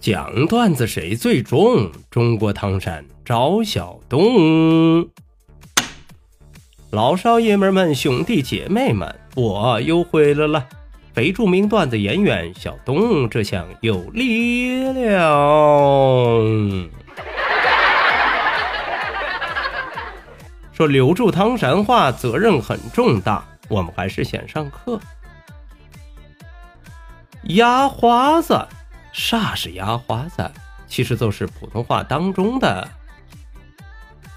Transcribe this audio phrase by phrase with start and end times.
[0.00, 1.90] 讲段子谁最重？
[2.08, 5.08] 中国唐山赵小东，
[6.90, 10.68] 老少爷们们、兄弟姐妹们，我又回来了。
[11.12, 15.18] 非著名段子演员小东，这下有力量。
[20.72, 23.44] 说留住唐山话，责任很重大。
[23.68, 25.00] 我们还是先上课。
[27.42, 28.64] 压花子。
[29.18, 30.48] 啥是牙花子？
[30.86, 32.88] 其实就是普通话当中的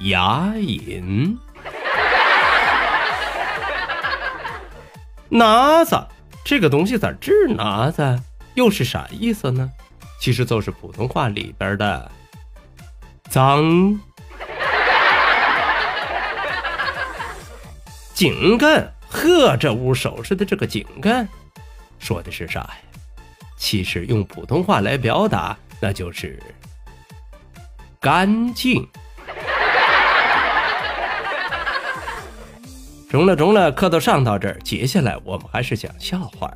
[0.00, 1.36] 牙龈。
[5.28, 6.02] 拿子
[6.42, 8.22] 这个东西咋治拿子？
[8.54, 9.70] 又是啥意思呢？
[10.18, 12.10] 其实就是普通话里边的
[13.28, 14.00] 脏。
[18.14, 21.26] 井盖，呵，这屋收拾的这个井盖，
[21.98, 22.76] 说的是啥呀？
[23.60, 26.42] 其实用普通话来表达，那就是
[28.00, 28.88] 干净。
[33.10, 36.50] 中了中了，课都上到这儿，接下来我们还是讲笑话。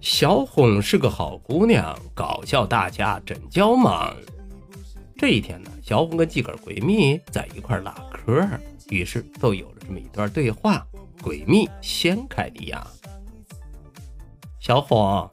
[0.00, 4.16] 小红是个好姑娘，搞笑大家真叫忙。
[5.18, 8.48] 这一天呢，小红跟自个儿闺蜜在一块儿唠嗑，
[8.88, 10.86] 于是都有了这么一段对话。
[11.22, 12.86] 闺蜜先开的呀。
[14.66, 15.30] 小红，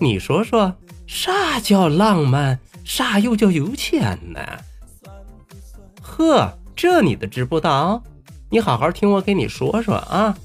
[0.00, 0.74] 你说说，
[1.06, 2.58] 啥叫浪漫？
[2.82, 4.40] 啥又叫有钱呢？
[6.02, 8.02] 呵，这你都知不道？
[8.50, 10.36] 你好好听我给你说说啊。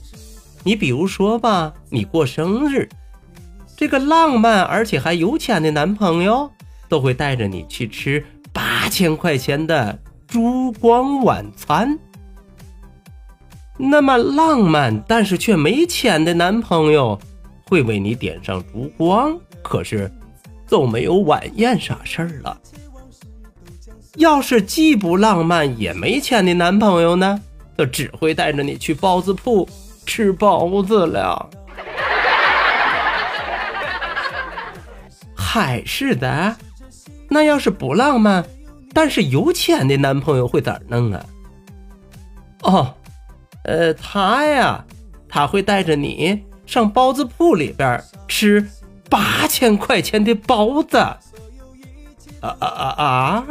[0.63, 2.87] 你比如说吧，你过生日，
[3.75, 6.51] 这个浪漫而且还有钱的男朋友，
[6.87, 9.97] 都会带着你去吃八千块钱的
[10.27, 11.97] 烛光晚餐。
[13.79, 17.19] 那么浪漫但是却没钱的男朋友。
[17.67, 20.11] 会为你点上烛光，可是
[20.69, 22.57] 都没有晚宴啥事儿了。
[24.15, 27.39] 要是既不浪漫也没钱的男朋友呢，
[27.77, 29.67] 他只会带着你去包子铺
[30.05, 31.49] 吃包子了。
[35.35, 36.55] 还是的，
[37.29, 38.43] 那要是不浪漫，
[38.93, 41.25] 但是有钱的男朋友会咋弄啊？
[42.63, 42.93] 哦，
[43.63, 44.83] 呃，他呀，
[45.29, 46.43] 他会带着你。
[46.67, 48.69] 上包子铺里边吃
[49.09, 51.17] 八千块钱的包子，啊
[52.41, 53.45] 啊啊啊！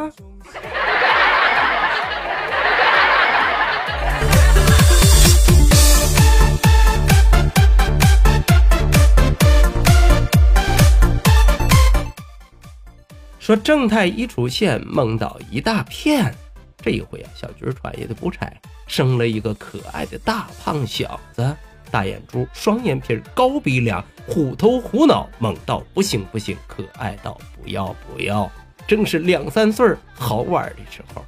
[13.39, 16.35] 说正太一出现，梦到一大片。
[16.83, 18.47] 这一回啊，小军穿越的不差，
[18.85, 21.57] 生了一个可爱的大胖小子。
[21.91, 28.49] 大眼珠，双眼皮，高鼻梁，虎头虎脑，猛到不行不行，可爱到不要不要，
[28.87, 31.23] 正是两三岁好玩的时候。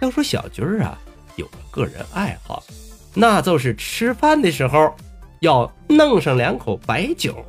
[0.00, 0.98] 要说小军儿啊，
[1.36, 2.62] 有个个人爱好，
[3.14, 4.94] 那就是吃饭的时候
[5.40, 7.44] 要弄上两口白酒，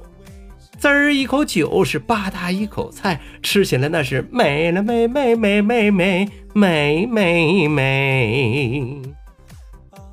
[0.78, 9.02] 滋儿一口酒是吧嗒一口菜，吃起来那是美了美美美美美美美美。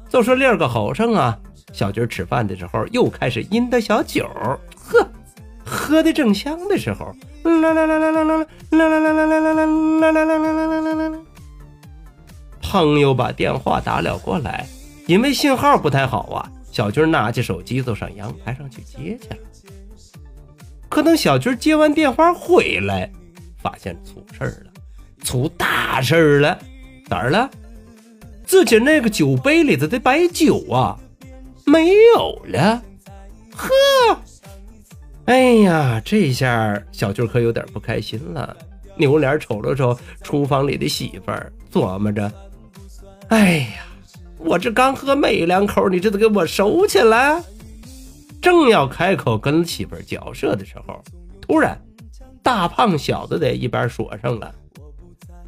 [0.08, 1.38] 就说另儿个好生啊。
[1.72, 4.28] 小军吃饭的时候又开始饮的小酒，
[4.76, 5.06] 喝，
[5.64, 7.14] 喝的正香的时候，
[7.44, 11.18] 啦啦啦啦啦啦啦啦啦啦啦啦啦啦啦啦啦啦啦，
[12.62, 14.66] 朋友把电话打了过来，
[15.06, 19.36] 因为信号不太好啊，小军拿起手机走上阳台上去接去了。
[20.88, 23.10] 可等小军接完电话回来，
[23.62, 24.72] 发现出事儿了，
[25.22, 26.58] 出大事儿了，
[27.08, 27.50] 咋了？
[28.46, 30.98] 自己那个酒杯里头的白酒啊！
[31.68, 32.82] 没有了，
[33.54, 33.68] 呵，
[35.26, 38.56] 哎呀，这下小舅可有点不开心了，
[38.96, 42.32] 扭脸瞅了瞅厨房里的媳妇儿，琢磨着，
[43.28, 43.84] 哎呀，
[44.38, 47.42] 我这刚喝没两口，你这都给我收起来。
[48.40, 51.02] 正要开口跟媳妇儿交涉的时候，
[51.40, 51.78] 突然，
[52.42, 54.54] 大胖小子在一边说上了：“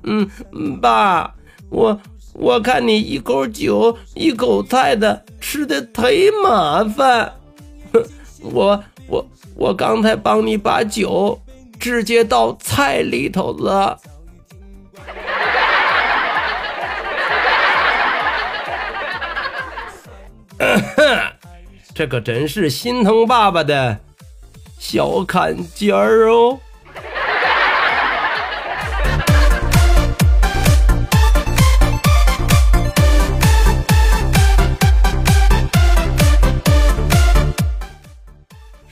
[0.05, 0.29] 嗯，
[0.81, 1.35] 爸，
[1.71, 1.99] 我。”
[2.33, 7.33] 我看你一口酒一口菜的吃的忒麻烦。
[7.93, 8.05] 哼，
[8.43, 9.27] 我我
[9.57, 11.41] 我刚才帮你把酒
[11.79, 13.99] 直接倒菜里头了。
[21.95, 23.99] 这可真是心疼爸爸的
[24.79, 26.59] 小坎肩儿哦。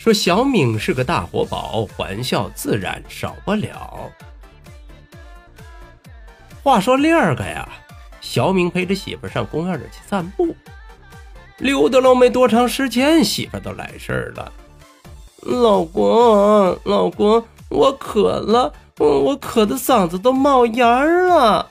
[0.09, 4.11] 说小敏是个大活宝，欢笑自然少不了。
[6.63, 7.69] 话说第二个呀，
[8.23, 10.57] 小敏陪着媳妇上公园里去散步，
[11.59, 14.51] 溜达了没多长时间，媳妇都来事儿了。
[15.43, 21.71] 老公，老公，我渴了，我渴的嗓子都冒烟了。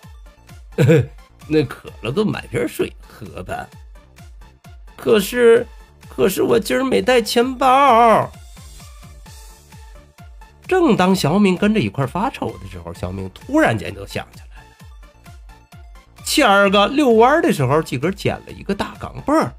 [1.50, 3.68] 那渴了都买瓶水喝呗。
[4.96, 5.66] 可是。
[6.10, 8.32] 可是我今儿没带钱包。
[10.68, 19.50] 正当小敏跟着一块发愁的时候，小敏突然间就想起来了，前儿个遛弯的时候，自个捡了一个大钢镚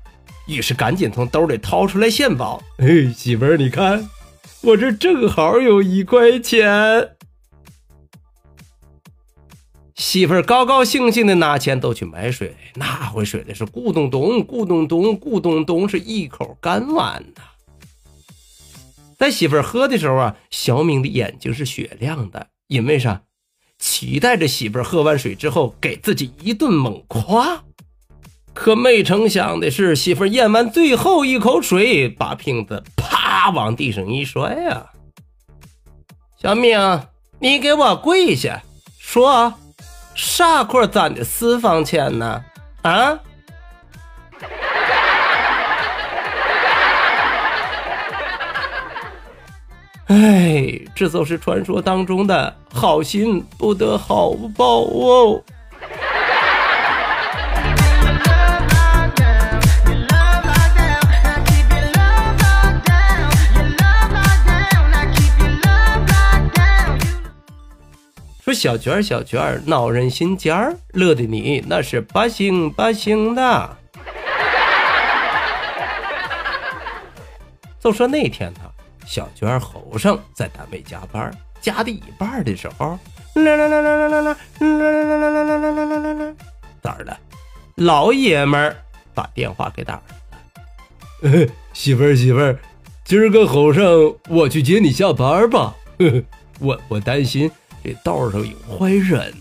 [0.47, 2.63] 于是赶紧从兜里掏出来现宝。
[2.79, 4.09] 哎，媳妇儿，你看，
[4.63, 7.18] 我这正好有一块钱。
[9.99, 17.43] 媳妇儿高高兴兴的拿钱都去买水，那回水的是咕咚咚、咕咚咚、咕咚咚，是一口干完呐。
[19.19, 23.23] 在媳妇儿喝的时候啊，小敏的眼睛是雪亮的，因为啥？
[23.81, 27.65] 期待着媳妇儿喝完水之后给自己一顿猛夸。
[28.55, 34.87] 可没成想的是，媳妇儿咽完最后一口水，把瓶子啪往地上一摔呀！
[36.41, 36.79] 小敏，
[37.41, 38.63] 你给我跪下，
[38.97, 39.53] 说。
[40.19, 42.45] 啥块攒的私房钱呢？
[42.83, 43.17] 啊！
[50.09, 55.41] 哎，这就是传说当中的好心不得好报哦。
[68.49, 73.77] 说小娟儿，小娟儿闹人心尖儿，乐的你那是不行不行的。
[77.79, 78.61] 就说那天呢，
[79.07, 81.31] 小娟儿后生在单位加班，
[81.61, 82.99] 加的一半的时候，
[83.35, 86.35] 啦啦啦啦啦啦啦啦啦啦啦啦啦啦啦啦，
[86.83, 87.19] 咋了？
[87.75, 88.75] 老爷们儿
[89.13, 90.03] 把电话给打了。
[91.75, 92.59] 媳妇儿媳妇儿，
[93.05, 95.75] 今儿个后生我去接你下班吧。
[96.61, 97.51] 我我担心。
[97.89, 99.33] 这道上有坏人。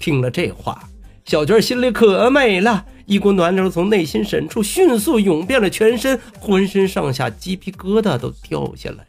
[0.00, 0.88] 听了这话，
[1.26, 9.06] 小娟心里可美了，一股暖流从内心深处迅速涌遍了全身，浑身上下鸡皮疙瘩都掉下来了。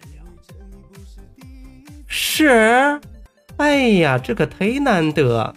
[2.05, 2.99] 是，
[3.55, 5.55] 哎呀，这可忒难得！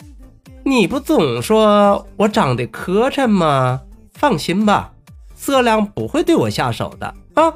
[0.65, 3.83] 你不总说我长得磕碜吗？
[4.13, 4.93] 放心吧，
[5.35, 7.53] 色亮不会对我下手的啊！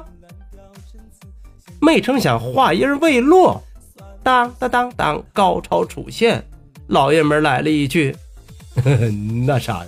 [1.79, 3.63] 没成想话音未落。
[4.23, 6.43] 当当当当，高潮出现，
[6.87, 8.15] 老爷们来了一句
[9.45, 9.83] ：“那啥，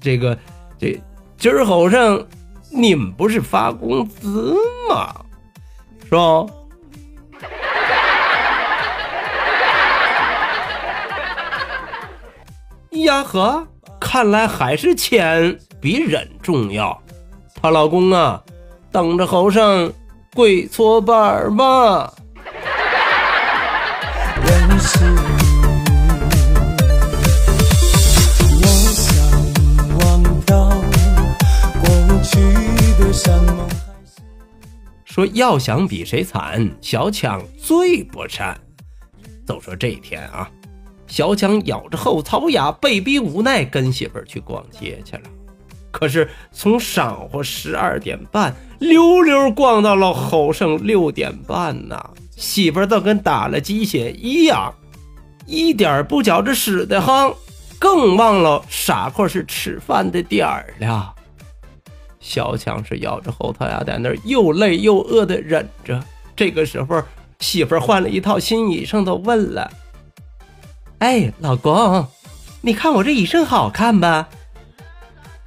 [0.00, 0.36] 这个
[0.78, 1.00] 这
[1.36, 2.26] 今儿好像
[2.70, 4.56] 你们不是发工资
[4.88, 5.14] 吗？
[6.04, 6.46] 是吧？”
[13.04, 13.66] 呀呵，
[14.00, 17.00] 看来还是钱比人重要。
[17.60, 18.42] 她老公啊，
[18.90, 19.92] 等着后生
[20.34, 22.12] 跪搓板吧。
[35.18, 38.56] 说要想比谁惨，小强最不善。
[39.44, 40.48] 就说这一天啊，
[41.08, 45.22] 小强咬着后槽牙，被逼无奈跟媳妇儿去逛街去了。
[45.90, 52.10] 可是从晌午十二点半溜溜逛到了后剩六点半呐。
[52.36, 54.72] 媳妇儿都跟打了鸡血一样，
[55.46, 57.34] 一点不觉着使得慌，
[57.80, 61.12] 更忘了傻块是吃饭的点儿了。
[62.28, 65.98] 小强是咬着后槽牙在那儿又累又饿的忍着。
[66.36, 67.02] 这个时候，
[67.40, 69.70] 媳妇换了一套新衣裳，都问了
[71.00, 72.06] ：“哎，老公，
[72.60, 74.28] 你看我这衣裳好看吧？”“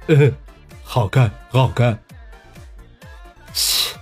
[0.08, 0.34] 嗯，
[0.82, 1.96] 好看，好看。”
[3.54, 3.96] 切。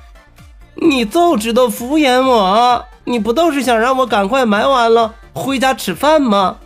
[0.76, 6.56] 你就知道敷衍我，你不都是想让我赶快买完了回家吃饭吗？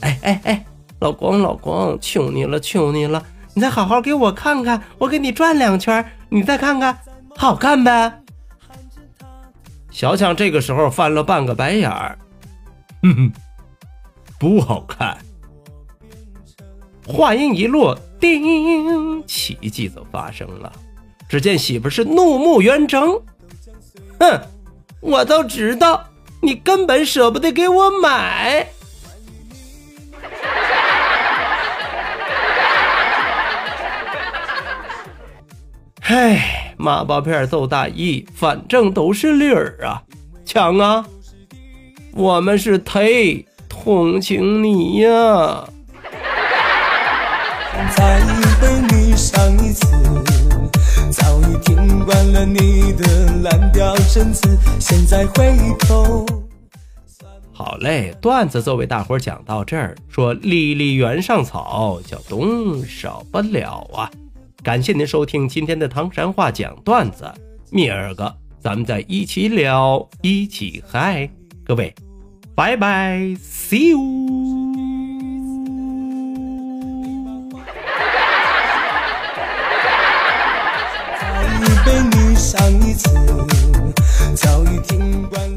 [0.00, 0.64] 哎哎哎，
[1.00, 3.20] 老公老公，求你了求你了，
[3.54, 6.98] 你再好好给我看看，我给你转两圈，你再看看，
[7.36, 8.20] 好看呗。
[9.90, 12.18] 小强这个时候翻了半个白眼儿，
[13.02, 13.32] 哼哼，
[14.40, 15.16] 不好看。
[17.06, 20.72] 话音一落，叮，奇迹就发生了。
[21.28, 23.20] 只见媳妇是怒目圆睁，
[24.18, 24.40] 哼，
[25.00, 26.02] 我都知道
[26.42, 28.66] 你根本舍不得给我买。
[36.16, 40.00] 唉，马包片揍大意，反正都是理儿啊，
[40.44, 41.04] 抢啊！
[42.12, 45.64] 我们是忒同情你呀。
[47.96, 48.20] 再
[48.60, 49.88] 被你上一次，
[51.10, 56.24] 早已听惯了你的蓝调陈词，现在回头。
[57.52, 59.96] 好嘞，段子就为大伙讲到这儿。
[60.08, 64.08] 说离离原上草，叫冬少不了啊。
[64.64, 67.30] 感谢您收听今天的唐山话讲段子，
[67.70, 71.28] 明儿个咱们再一起聊，一起嗨，
[71.62, 71.94] 各位，
[72.54, 73.98] 拜拜，see you。
[81.20, 83.10] 再被你上一次。
[84.34, 85.53] 早已听惯